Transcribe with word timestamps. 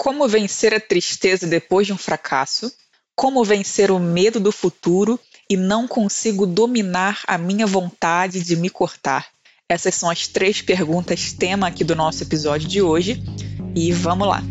Como 0.00 0.26
vencer 0.26 0.72
a 0.72 0.80
tristeza 0.80 1.46
depois 1.46 1.86
de 1.86 1.92
um 1.92 1.98
fracasso? 1.98 2.72
Como 3.14 3.44
vencer 3.44 3.90
o 3.90 3.98
medo 3.98 4.40
do 4.40 4.50
futuro 4.50 5.20
e 5.46 5.58
não 5.58 5.86
consigo 5.86 6.46
dominar 6.46 7.20
a 7.26 7.36
minha 7.36 7.66
vontade 7.66 8.42
de 8.42 8.56
me 8.56 8.70
cortar? 8.70 9.28
Essas 9.68 9.94
são 9.94 10.08
as 10.08 10.26
três 10.26 10.62
perguntas 10.62 11.34
tema 11.34 11.66
aqui 11.66 11.84
do 11.84 11.94
nosso 11.94 12.22
episódio 12.22 12.66
de 12.66 12.80
hoje 12.80 13.22
e 13.76 13.92
vamos 13.92 14.26
lá. 14.26 14.42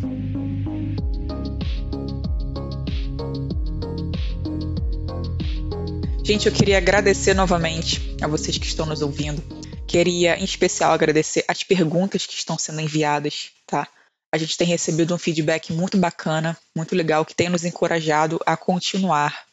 Gente, 6.23 6.45
eu 6.45 6.53
queria 6.53 6.77
agradecer 6.77 7.33
novamente 7.33 8.15
a 8.21 8.27
vocês 8.27 8.55
que 8.55 8.67
estão 8.67 8.85
nos 8.85 9.01
ouvindo. 9.01 9.41
Queria, 9.87 10.37
em 10.37 10.43
especial, 10.43 10.91
agradecer 10.91 11.43
as 11.47 11.63
perguntas 11.63 12.27
que 12.27 12.35
estão 12.35 12.55
sendo 12.55 12.81
enviadas, 12.81 13.49
tá? 13.65 13.87
A 14.31 14.37
gente 14.37 14.57
tem 14.57 14.67
recebido 14.67 15.13
um 15.13 15.17
feedback 15.17 15.73
muito 15.73 15.97
bacana, 15.97 16.57
muito 16.75 16.95
legal, 16.95 17.25
que 17.25 17.33
tem 17.33 17.49
nos 17.49 17.65
encorajado 17.65 18.39
a 18.45 18.55
continuar. 18.55 19.45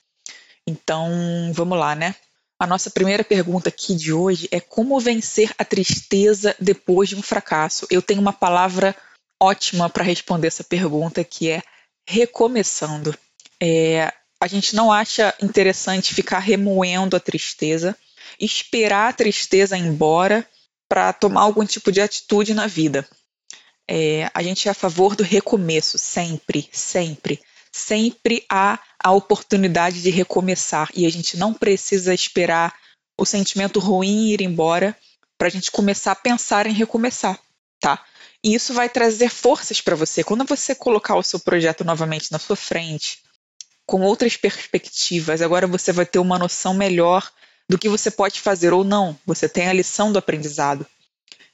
Então, 0.66 1.10
vamos 1.54 1.78
lá, 1.78 1.94
né? 1.94 2.14
A 2.58 2.66
nossa 2.66 2.90
primeira 2.90 3.22
pergunta 3.22 3.68
aqui 3.68 3.94
de 3.94 4.12
hoje 4.12 4.48
é 4.50 4.60
como 4.60 4.98
vencer 4.98 5.52
a 5.58 5.64
tristeza 5.64 6.54
depois 6.58 7.08
de 7.08 7.16
um 7.16 7.22
fracasso. 7.22 7.86
Eu 7.90 8.00
tenho 8.00 8.20
uma 8.20 8.32
palavra 8.32 8.96
ótima 9.40 9.90
para 9.90 10.02
responder 10.02 10.48
essa 10.48 10.64
pergunta, 10.64 11.22
que 11.22 11.50
é 11.50 11.62
recomeçando. 12.08 13.16
É, 13.60 14.12
a 14.40 14.46
gente 14.46 14.74
não 14.74 14.92
acha 14.92 15.34
interessante 15.42 16.14
ficar 16.14 16.38
remoendo 16.38 17.16
a 17.16 17.20
tristeza, 17.20 17.96
esperar 18.40 19.10
a 19.10 19.12
tristeza 19.12 19.76
embora 19.76 20.46
para 20.88 21.12
tomar 21.12 21.42
algum 21.42 21.64
tipo 21.64 21.90
de 21.90 22.00
atitude 22.00 22.54
na 22.54 22.66
vida. 22.66 23.06
É, 23.88 24.30
a 24.34 24.42
gente 24.42 24.68
é 24.68 24.70
a 24.70 24.74
favor 24.74 25.14
do 25.14 25.22
recomeço, 25.22 25.98
sempre, 25.98 26.68
sempre. 26.72 27.40
Sempre 27.72 28.44
há 28.50 28.78
a 28.98 29.12
oportunidade 29.12 30.02
de 30.02 30.10
recomeçar 30.10 30.90
e 30.94 31.06
a 31.06 31.10
gente 31.10 31.36
não 31.36 31.52
precisa 31.52 32.14
esperar 32.14 32.74
o 33.18 33.24
sentimento 33.24 33.78
ruim 33.78 34.30
ir 34.30 34.40
embora 34.40 34.96
para 35.38 35.48
a 35.48 35.50
gente 35.50 35.70
começar 35.70 36.12
a 36.12 36.16
pensar 36.16 36.66
em 36.66 36.72
recomeçar, 36.72 37.38
tá? 37.78 38.02
E 38.42 38.54
isso 38.54 38.72
vai 38.72 38.88
trazer 38.88 39.28
forças 39.28 39.80
para 39.80 39.94
você. 39.94 40.24
Quando 40.24 40.44
você 40.44 40.74
colocar 40.74 41.16
o 41.16 41.22
seu 41.22 41.38
projeto 41.38 41.84
novamente 41.84 42.32
na 42.32 42.38
sua 42.38 42.56
frente, 42.56 43.18
com 43.84 44.00
outras 44.02 44.36
perspectivas, 44.36 45.42
agora 45.42 45.66
você 45.66 45.92
vai 45.92 46.06
ter 46.06 46.18
uma 46.18 46.38
noção 46.38 46.74
melhor 46.74 47.30
do 47.68 47.78
que 47.78 47.88
você 47.88 48.10
pode 48.10 48.40
fazer 48.40 48.72
ou 48.72 48.84
não. 48.84 49.18
Você 49.26 49.48
tem 49.48 49.68
a 49.68 49.72
lição 49.72 50.12
do 50.12 50.18
aprendizado. 50.18 50.86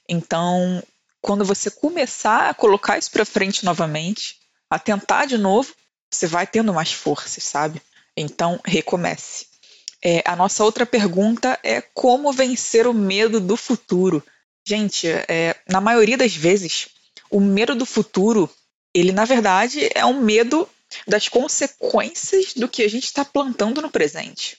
Então, 0.07 0.83
quando 1.23 1.45
você 1.45 1.71
começar 1.71 2.49
a 2.49 2.53
colocar 2.53 2.97
isso 2.97 3.09
para 3.09 3.23
frente 3.23 3.63
novamente, 3.63 4.35
a 4.69 4.77
tentar 4.77 5.25
de 5.25 5.37
novo, 5.37 5.73
você 6.11 6.27
vai 6.27 6.45
tendo 6.45 6.73
mais 6.73 6.91
forças, 6.91 7.45
sabe? 7.45 7.81
Então, 8.15 8.59
recomece. 8.65 9.47
É, 10.03 10.21
a 10.25 10.35
nossa 10.35 10.65
outra 10.65 10.85
pergunta 10.85 11.57
é 11.63 11.79
como 11.79 12.33
vencer 12.33 12.85
o 12.85 12.93
medo 12.93 13.39
do 13.39 13.55
futuro. 13.55 14.21
Gente, 14.67 15.07
é, 15.07 15.55
na 15.65 15.79
maioria 15.79 16.17
das 16.17 16.35
vezes, 16.35 16.89
o 17.31 17.39
medo 17.39 17.73
do 17.73 17.85
futuro, 17.85 18.49
ele 18.93 19.13
na 19.13 19.23
verdade 19.23 19.89
é 19.95 20.05
um 20.05 20.19
medo 20.19 20.67
das 21.07 21.29
consequências 21.29 22.53
do 22.53 22.67
que 22.67 22.83
a 22.83 22.89
gente 22.89 23.05
está 23.05 23.23
plantando 23.23 23.81
no 23.81 23.89
presente. 23.89 24.57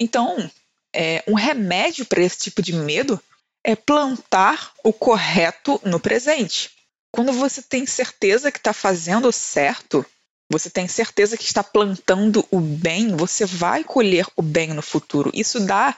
Então, 0.00 0.50
é, 0.90 1.22
um 1.28 1.34
remédio 1.34 2.06
para 2.06 2.22
esse 2.22 2.38
tipo 2.38 2.62
de 2.62 2.72
medo 2.72 3.20
é 3.66 3.74
plantar 3.74 4.70
o 4.84 4.92
correto 4.92 5.80
no 5.84 5.98
presente. 5.98 6.70
Quando 7.10 7.32
você 7.32 7.60
tem 7.60 7.84
certeza 7.84 8.52
que 8.52 8.58
está 8.58 8.72
fazendo 8.72 9.26
o 9.26 9.32
certo, 9.32 10.06
você 10.48 10.70
tem 10.70 10.86
certeza 10.86 11.36
que 11.36 11.42
está 11.42 11.64
plantando 11.64 12.46
o 12.52 12.60
bem, 12.60 13.16
você 13.16 13.44
vai 13.44 13.82
colher 13.82 14.24
o 14.36 14.42
bem 14.42 14.68
no 14.68 14.82
futuro. 14.82 15.32
Isso 15.34 15.58
dá 15.58 15.96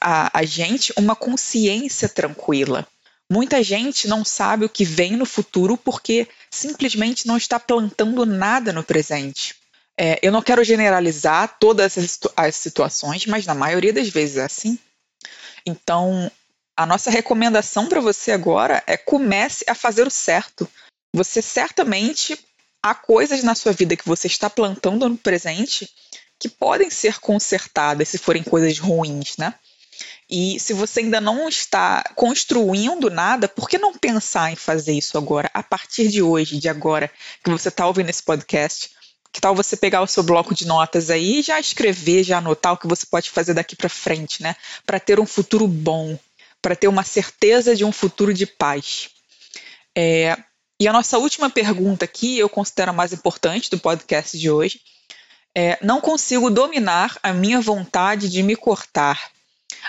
a, 0.00 0.38
a 0.38 0.44
gente 0.44 0.92
uma 0.96 1.16
consciência 1.16 2.08
tranquila. 2.08 2.86
Muita 3.28 3.60
gente 3.60 4.06
não 4.06 4.24
sabe 4.24 4.64
o 4.64 4.68
que 4.68 4.84
vem 4.84 5.16
no 5.16 5.26
futuro 5.26 5.76
porque 5.76 6.28
simplesmente 6.48 7.26
não 7.26 7.36
está 7.36 7.58
plantando 7.58 8.24
nada 8.24 8.72
no 8.72 8.84
presente. 8.84 9.56
É, 9.98 10.16
eu 10.22 10.30
não 10.30 10.42
quero 10.42 10.62
generalizar 10.62 11.56
todas 11.58 11.98
as, 11.98 12.20
as 12.36 12.54
situações, 12.54 13.26
mas 13.26 13.46
na 13.46 13.54
maioria 13.54 13.92
das 13.92 14.08
vezes 14.08 14.36
é 14.36 14.44
assim. 14.44 14.78
Então, 15.66 16.30
a 16.80 16.86
nossa 16.86 17.10
recomendação 17.10 17.90
para 17.90 18.00
você 18.00 18.32
agora 18.32 18.82
é 18.86 18.96
comece 18.96 19.66
a 19.68 19.74
fazer 19.74 20.06
o 20.06 20.10
certo. 20.10 20.66
Você 21.14 21.42
certamente 21.42 22.38
há 22.82 22.94
coisas 22.94 23.42
na 23.42 23.54
sua 23.54 23.72
vida 23.72 23.94
que 23.94 24.08
você 24.08 24.26
está 24.26 24.48
plantando 24.48 25.06
no 25.06 25.18
presente 25.18 25.86
que 26.38 26.48
podem 26.48 26.88
ser 26.88 27.20
consertadas 27.20 28.08
se 28.08 28.16
forem 28.16 28.42
coisas 28.42 28.78
ruins, 28.78 29.36
né? 29.36 29.52
E 30.30 30.58
se 30.58 30.72
você 30.72 31.00
ainda 31.00 31.20
não 31.20 31.50
está 31.50 32.02
construindo 32.14 33.10
nada, 33.10 33.46
por 33.46 33.68
que 33.68 33.76
não 33.76 33.92
pensar 33.92 34.50
em 34.50 34.56
fazer 34.56 34.94
isso 34.94 35.18
agora, 35.18 35.50
a 35.52 35.62
partir 35.62 36.08
de 36.08 36.22
hoje, 36.22 36.58
de 36.58 36.70
agora, 36.70 37.10
que 37.44 37.50
você 37.50 37.68
está 37.68 37.86
ouvindo 37.86 38.08
esse 38.08 38.22
podcast? 38.22 38.88
Que 39.30 39.38
tal 39.38 39.54
você 39.54 39.76
pegar 39.76 40.00
o 40.00 40.06
seu 40.06 40.22
bloco 40.22 40.54
de 40.54 40.66
notas 40.66 41.10
aí 41.10 41.40
e 41.40 41.42
já 41.42 41.60
escrever, 41.60 42.24
já 42.24 42.38
anotar 42.38 42.72
o 42.72 42.78
que 42.78 42.88
você 42.88 43.04
pode 43.04 43.28
fazer 43.28 43.52
daqui 43.52 43.76
para 43.76 43.90
frente, 43.90 44.42
né? 44.42 44.56
Para 44.86 44.98
ter 44.98 45.20
um 45.20 45.26
futuro 45.26 45.68
bom, 45.68 46.18
para 46.62 46.76
ter 46.76 46.88
uma 46.88 47.04
certeza 47.04 47.74
de 47.74 47.84
um 47.84 47.92
futuro 47.92 48.32
de 48.34 48.46
paz. 48.46 49.10
É, 49.96 50.36
e 50.80 50.88
a 50.88 50.92
nossa 50.92 51.18
última 51.18 51.50
pergunta 51.50 52.04
aqui, 52.04 52.38
eu 52.38 52.48
considero 52.48 52.90
a 52.90 52.94
mais 52.94 53.12
importante 53.12 53.70
do 53.70 53.78
podcast 53.78 54.38
de 54.38 54.50
hoje, 54.50 54.80
é: 55.54 55.78
não 55.84 56.00
consigo 56.00 56.50
dominar 56.50 57.18
a 57.22 57.32
minha 57.32 57.60
vontade 57.60 58.28
de 58.28 58.42
me 58.42 58.56
cortar. 58.56 59.30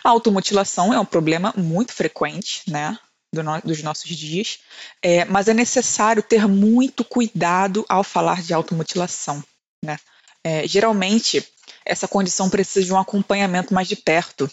A 0.04 0.10
automutilação 0.10 0.94
é 0.94 1.00
um 1.00 1.06
problema 1.06 1.54
muito 1.56 1.94
frequente, 1.94 2.64
né? 2.68 2.98
Do 3.34 3.42
no, 3.42 3.62
dos 3.62 3.82
nossos 3.82 4.10
dias, 4.10 4.60
é, 5.02 5.24
mas 5.24 5.48
é 5.48 5.54
necessário 5.54 6.22
ter 6.22 6.46
muito 6.50 7.06
cuidado 7.06 7.86
ao 7.88 8.04
falar 8.04 8.42
de 8.42 8.54
automutilação. 8.54 9.42
Né? 9.82 9.98
É, 10.44 10.68
geralmente, 10.68 11.48
essa 11.86 12.10
condição 12.10 12.50
precisa 12.50 12.86
de 12.86 12.92
um 12.92 13.00
acompanhamento 13.00 13.74
mais 13.74 13.88
de 13.88 13.96
perto. 13.96 14.52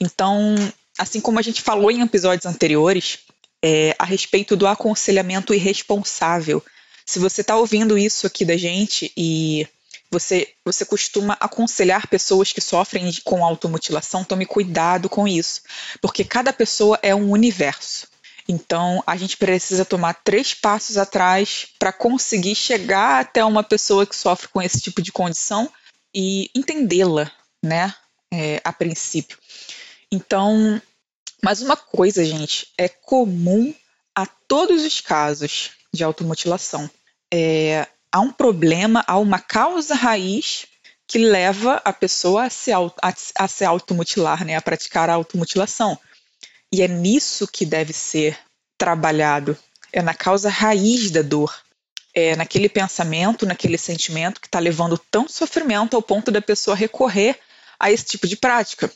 Então, 0.00 0.56
assim 1.02 1.20
como 1.20 1.40
a 1.40 1.42
gente 1.42 1.60
falou 1.60 1.90
em 1.90 2.00
episódios 2.00 2.46
anteriores, 2.46 3.18
é, 3.62 3.94
a 3.98 4.04
respeito 4.04 4.56
do 4.56 4.68
aconselhamento 4.68 5.52
irresponsável. 5.52 6.64
Se 7.04 7.18
você 7.18 7.40
está 7.40 7.56
ouvindo 7.56 7.98
isso 7.98 8.24
aqui 8.24 8.44
da 8.44 8.56
gente 8.56 9.12
e 9.16 9.66
você, 10.12 10.48
você 10.64 10.84
costuma 10.84 11.36
aconselhar 11.40 12.06
pessoas 12.06 12.52
que 12.52 12.60
sofrem 12.60 13.12
com 13.24 13.44
automutilação, 13.44 14.22
tome 14.22 14.46
cuidado 14.46 15.08
com 15.08 15.26
isso, 15.26 15.62
porque 16.00 16.22
cada 16.22 16.52
pessoa 16.52 16.96
é 17.02 17.12
um 17.12 17.30
universo. 17.32 18.06
Então, 18.48 19.02
a 19.04 19.16
gente 19.16 19.36
precisa 19.36 19.84
tomar 19.84 20.14
três 20.22 20.54
passos 20.54 20.96
atrás 20.96 21.66
para 21.80 21.92
conseguir 21.92 22.54
chegar 22.54 23.20
até 23.20 23.44
uma 23.44 23.64
pessoa 23.64 24.06
que 24.06 24.14
sofre 24.14 24.48
com 24.48 24.62
esse 24.62 24.80
tipo 24.80 25.02
de 25.02 25.10
condição 25.10 25.68
e 26.14 26.48
entendê-la, 26.54 27.30
né, 27.64 27.92
é, 28.32 28.60
a 28.62 28.72
princípio. 28.72 29.38
Então, 30.12 30.80
mas 31.44 31.60
uma 31.60 31.76
coisa, 31.76 32.24
gente, 32.24 32.68
é 32.78 32.88
comum 32.88 33.74
a 34.14 34.26
todos 34.26 34.84
os 34.84 35.00
casos 35.00 35.70
de 35.92 36.04
automutilação. 36.04 36.88
É, 37.32 37.86
há 38.10 38.20
um 38.20 38.30
problema, 38.30 39.04
há 39.06 39.18
uma 39.18 39.40
causa 39.40 39.94
raiz 39.94 40.66
que 41.06 41.18
leva 41.18 41.82
a 41.84 41.92
pessoa 41.92 42.44
a 42.44 42.50
se, 42.50 42.72
a, 42.72 42.78
a 43.36 43.48
se 43.48 43.64
automutilar, 43.64 44.44
né, 44.44 44.56
a 44.56 44.62
praticar 44.62 45.10
a 45.10 45.14
automutilação. 45.14 45.98
E 46.72 46.80
é 46.80 46.88
nisso 46.88 47.46
que 47.46 47.66
deve 47.66 47.92
ser 47.92 48.38
trabalhado, 48.78 49.56
é 49.92 50.00
na 50.00 50.14
causa 50.14 50.48
raiz 50.48 51.10
da 51.10 51.22
dor, 51.22 51.54
é 52.14 52.36
naquele 52.36 52.68
pensamento, 52.68 53.46
naquele 53.46 53.76
sentimento 53.76 54.40
que 54.40 54.46
está 54.46 54.58
levando 54.58 54.96
tanto 55.10 55.32
sofrimento 55.32 55.96
ao 55.96 56.02
ponto 56.02 56.30
da 56.30 56.40
pessoa 56.40 56.76
recorrer 56.76 57.38
a 57.78 57.90
esse 57.90 58.04
tipo 58.04 58.26
de 58.26 58.36
prática. 58.36 58.90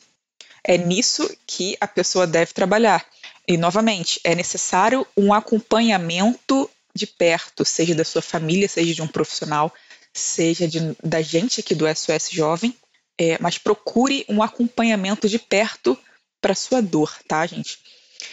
É 0.69 0.77
nisso 0.77 1.31
que 1.47 1.77
a 1.81 1.87
pessoa 1.87 2.27
deve 2.27 2.53
trabalhar. 2.53 3.07
E, 3.47 3.57
novamente, 3.57 4.21
é 4.25 4.35
necessário 4.35 5.07
um 5.17 5.33
acompanhamento 5.33 6.69
de 6.93 7.07
perto, 7.07 7.65
seja 7.65 7.95
da 7.95 8.05
sua 8.05 8.21
família, 8.21 8.69
seja 8.69 8.93
de 8.93 9.01
um 9.01 9.07
profissional, 9.07 9.73
seja 10.13 10.67
de, 10.67 10.81
da 11.05 11.23
gente 11.23 11.61
aqui 11.61 11.73
do 11.73 11.87
SOS 11.87 12.31
Jovem, 12.33 12.77
é, 13.17 13.39
mas 13.41 13.59
procure 13.59 14.25
um 14.29 14.43
acompanhamento 14.43 15.29
de 15.29 15.39
perto 15.39 15.97
para 16.41 16.55
sua 16.55 16.83
dor, 16.83 17.17
tá, 17.29 17.47
gente? 17.47 17.79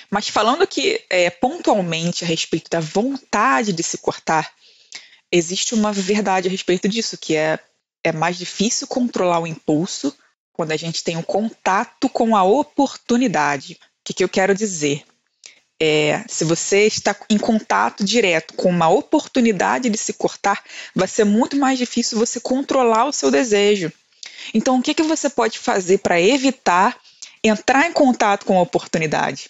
Mas 0.09 0.27
falando 0.27 0.63
aqui 0.63 0.99
é, 1.09 1.29
pontualmente 1.29 2.23
a 2.23 2.27
respeito 2.27 2.69
da 2.69 2.79
vontade 2.79 3.71
de 3.73 3.83
se 3.83 3.99
cortar, 3.99 4.51
existe 5.31 5.75
uma 5.75 5.93
verdade 5.93 6.47
a 6.47 6.51
respeito 6.51 6.89
disso, 6.89 7.15
que 7.15 7.35
é, 7.35 7.59
é 8.03 8.11
mais 8.11 8.37
difícil 8.37 8.87
controlar 8.87 9.39
o 9.39 9.47
impulso 9.47 10.15
quando 10.53 10.71
a 10.71 10.77
gente 10.77 11.03
tem 11.03 11.17
um 11.17 11.23
contato 11.23 12.07
com 12.07 12.35
a 12.35 12.43
oportunidade. 12.43 13.73
O 13.73 13.77
que, 14.05 14.13
que 14.13 14.23
eu 14.23 14.29
quero 14.29 14.53
dizer? 14.53 15.03
É, 15.81 16.23
se 16.29 16.45
você 16.45 16.85
está 16.85 17.15
em 17.29 17.37
contato 17.37 18.05
direto 18.05 18.53
com 18.53 18.69
uma 18.69 18.87
oportunidade 18.87 19.89
de 19.89 19.97
se 19.97 20.13
cortar, 20.13 20.63
vai 20.95 21.07
ser 21.07 21.25
muito 21.25 21.57
mais 21.57 21.77
difícil 21.77 22.17
você 22.17 22.39
controlar 22.39 23.05
o 23.05 23.11
seu 23.11 23.29
desejo. 23.31 23.91
Então, 24.53 24.77
o 24.77 24.81
que, 24.81 24.93
que 24.93 25.03
você 25.03 25.29
pode 25.29 25.57
fazer 25.57 25.97
para 25.97 26.21
evitar 26.21 26.97
entrar 27.43 27.87
em 27.87 27.91
contato 27.91 28.45
com 28.45 28.57
a 28.57 28.61
oportunidade? 28.61 29.49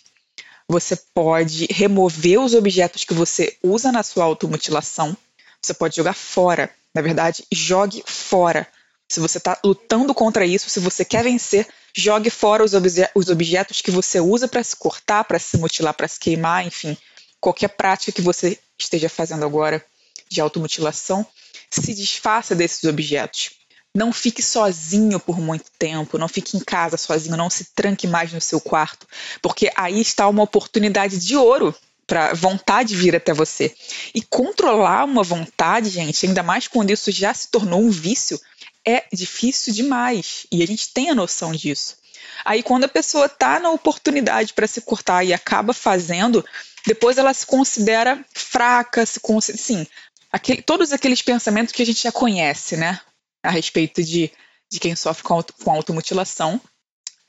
Você 0.67 0.95
pode 1.13 1.67
remover 1.69 2.39
os 2.39 2.53
objetos 2.53 3.03
que 3.03 3.13
você 3.13 3.57
usa 3.61 3.91
na 3.91 4.01
sua 4.01 4.23
automutilação. 4.23 5.15
Você 5.61 5.73
pode 5.73 5.95
jogar 5.95 6.13
fora. 6.13 6.69
Na 6.95 7.01
verdade, 7.01 7.45
jogue 7.51 8.03
fora. 8.05 8.67
Se 9.13 9.19
você 9.19 9.37
está 9.37 9.59
lutando 9.63 10.11
contra 10.11 10.43
isso, 10.43 10.71
se 10.71 10.79
você 10.79 11.05
quer 11.05 11.23
vencer, 11.23 11.67
jogue 11.95 12.31
fora 12.31 12.63
os, 12.63 12.73
obje 12.73 13.07
os 13.13 13.29
objetos 13.29 13.79
que 13.79 13.91
você 13.91 14.19
usa 14.19 14.47
para 14.47 14.63
se 14.63 14.75
cortar, 14.75 15.23
para 15.23 15.37
se 15.37 15.55
mutilar, 15.55 15.93
para 15.93 16.07
se 16.07 16.19
queimar, 16.19 16.65
enfim, 16.65 16.97
qualquer 17.39 17.67
prática 17.67 18.11
que 18.11 18.23
você 18.23 18.57
esteja 18.75 19.07
fazendo 19.07 19.45
agora 19.45 19.85
de 20.27 20.41
automutilação, 20.41 21.23
se 21.69 21.93
desfaça 21.93 22.55
desses 22.55 22.85
objetos. 22.85 23.51
Não 23.93 24.11
fique 24.11 24.41
sozinho 24.41 25.19
por 25.19 25.39
muito 25.39 25.69
tempo, 25.77 26.17
não 26.17 26.27
fique 26.27 26.57
em 26.57 26.59
casa 26.59 26.97
sozinho, 26.97 27.37
não 27.37 27.51
se 27.51 27.65
tranque 27.75 28.07
mais 28.07 28.33
no 28.33 28.41
seu 28.41 28.59
quarto, 28.59 29.05
porque 29.43 29.71
aí 29.75 30.01
está 30.01 30.27
uma 30.27 30.41
oportunidade 30.41 31.19
de 31.19 31.37
ouro 31.37 31.75
para 32.07 32.33
vontade 32.33 32.95
vir 32.95 33.15
até 33.15 33.31
você. 33.31 33.73
E 34.13 34.23
controlar 34.23 35.05
uma 35.05 35.21
vontade, 35.21 35.89
gente, 35.89 36.25
ainda 36.25 36.41
mais 36.41 36.67
quando 36.67 36.89
isso 36.89 37.11
já 37.11 37.31
se 37.31 37.49
tornou 37.49 37.79
um 37.79 37.91
vício, 37.91 38.39
é 38.85 39.05
difícil 39.11 39.73
demais. 39.73 40.45
E 40.51 40.63
a 40.63 40.67
gente 40.67 40.89
tem 40.89 41.09
a 41.09 41.15
noção 41.15 41.51
disso. 41.51 41.97
Aí, 42.45 42.61
quando 42.61 42.85
a 42.85 42.89
pessoa 42.89 43.25
está 43.25 43.59
na 43.59 43.69
oportunidade 43.71 44.53
para 44.53 44.67
se 44.67 44.81
cortar 44.81 45.23
e 45.23 45.33
acaba 45.33 45.73
fazendo, 45.73 46.45
depois 46.85 47.17
ela 47.17 47.33
se 47.33 47.45
considera 47.45 48.23
fraca, 48.33 49.05
se 49.05 49.19
considera, 49.19 49.63
sim, 49.63 49.87
aquele, 50.31 50.61
todos 50.61 50.91
aqueles 50.91 51.21
pensamentos 51.21 51.73
que 51.73 51.81
a 51.81 51.85
gente 51.85 52.03
já 52.03 52.11
conhece, 52.11 52.75
né, 52.75 52.99
a 53.41 53.49
respeito 53.49 54.03
de, 54.03 54.31
de 54.69 54.79
quem 54.79 54.95
sofre 54.95 55.23
com, 55.23 55.33
auto, 55.35 55.53
com 55.63 55.71
automutilação. 55.71 56.59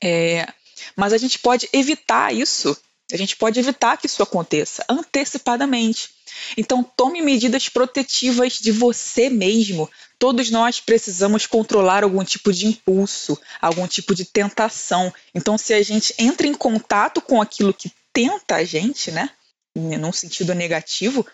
É, 0.03 0.47
mas 0.95 1.13
a 1.13 1.17
gente 1.17 1.39
pode 1.39 1.69
evitar 1.71 2.33
isso, 2.33 2.77
a 3.11 3.17
gente 3.17 3.35
pode 3.37 3.59
evitar 3.59 3.97
que 3.97 4.07
isso 4.07 4.21
aconteça 4.21 4.83
antecipadamente. 4.89 6.09
Então, 6.57 6.83
tome 6.83 7.21
medidas 7.21 7.69
protetivas 7.69 8.53
de 8.53 8.71
você 8.71 9.29
mesmo. 9.29 9.89
Todos 10.17 10.49
nós 10.49 10.79
precisamos 10.79 11.45
controlar 11.45 12.03
algum 12.03 12.23
tipo 12.23 12.53
de 12.53 12.67
impulso, 12.67 13.39
algum 13.61 13.87
tipo 13.87 14.15
de 14.15 14.25
tentação. 14.25 15.13
Então, 15.33 15.57
se 15.57 15.73
a 15.73 15.83
gente 15.83 16.13
entra 16.17 16.47
em 16.47 16.53
contato 16.53 17.21
com 17.21 17.41
aquilo 17.41 17.73
que 17.73 17.91
tenta 18.13 18.55
a 18.55 18.63
gente, 18.63 19.11
né, 19.11 19.29
num 19.75 20.13
sentido 20.13 20.53
negativo, 20.55 21.25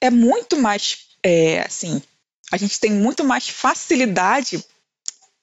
é 0.00 0.10
muito 0.10 0.56
mais, 0.56 1.06
é, 1.22 1.60
assim, 1.60 2.02
a 2.50 2.56
gente 2.56 2.80
tem 2.80 2.90
muito 2.90 3.24
mais 3.24 3.48
facilidade 3.48 4.64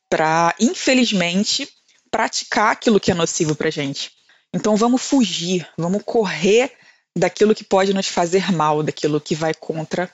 para, 0.09 0.53
infelizmente, 0.59 1.67
praticar 2.11 2.71
aquilo 2.71 2.99
que 2.99 3.11
é 3.11 3.15
nocivo 3.15 3.55
para 3.55 3.69
gente. 3.69 4.11
Então, 4.53 4.75
vamos 4.75 5.01
fugir, 5.01 5.67
vamos 5.77 6.03
correr 6.05 6.71
daquilo 7.17 7.55
que 7.55 7.63
pode 7.63 7.93
nos 7.93 8.07
fazer 8.07 8.51
mal, 8.51 8.83
daquilo 8.83 9.21
que 9.21 9.35
vai 9.35 9.53
contra 9.53 10.11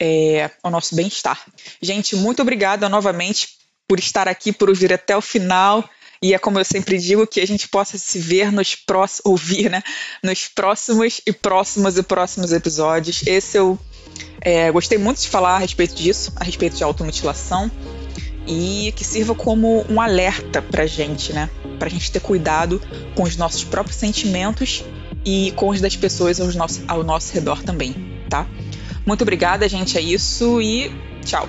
é, 0.00 0.50
o 0.62 0.70
nosso 0.70 0.94
bem-estar. 0.94 1.40
Gente, 1.80 2.16
muito 2.16 2.42
obrigada 2.42 2.88
novamente 2.88 3.48
por 3.88 3.98
estar 3.98 4.28
aqui, 4.28 4.52
por 4.52 4.68
ouvir 4.68 4.92
até 4.92 5.16
o 5.16 5.20
final. 5.20 5.88
E 6.22 6.34
é 6.34 6.38
como 6.38 6.58
eu 6.58 6.64
sempre 6.64 6.98
digo, 6.98 7.26
que 7.26 7.40
a 7.40 7.46
gente 7.46 7.68
possa 7.68 7.98
se 7.98 8.18
ver 8.18 8.52
nos 8.52 8.76
próximos, 8.76 9.22
ouvir, 9.24 9.68
né? 9.68 9.82
Nos 10.22 10.46
próximos 10.46 11.20
e 11.26 11.32
próximos 11.32 11.98
e 11.98 12.02
próximos 12.02 12.52
episódios. 12.52 13.26
Esse 13.26 13.58
eu 13.58 13.76
é, 14.40 14.70
gostei 14.70 14.98
muito 14.98 15.20
de 15.20 15.28
falar 15.28 15.56
a 15.56 15.58
respeito 15.58 15.94
disso, 15.94 16.32
a 16.36 16.44
respeito 16.44 16.76
de 16.76 16.84
automutilação. 16.84 17.70
E 18.46 18.92
que 18.96 19.04
sirva 19.04 19.34
como 19.34 19.84
um 19.88 20.00
alerta 20.00 20.62
pra 20.62 20.86
gente, 20.86 21.32
né? 21.32 21.50
Pra 21.78 21.88
gente 21.88 22.10
ter 22.10 22.20
cuidado 22.20 22.80
com 23.16 23.24
os 23.24 23.36
nossos 23.36 23.64
próprios 23.64 23.96
sentimentos 23.96 24.84
e 25.24 25.52
com 25.52 25.68
os 25.68 25.80
das 25.80 25.96
pessoas 25.96 26.40
ao 26.40 26.48
nosso, 26.52 26.82
ao 26.88 27.04
nosso 27.04 27.32
redor 27.32 27.62
também, 27.62 27.94
tá? 28.28 28.46
Muito 29.06 29.22
obrigada, 29.22 29.68
gente, 29.68 29.98
é 29.98 30.00
isso 30.00 30.60
e 30.60 30.90
tchau! 31.24 31.48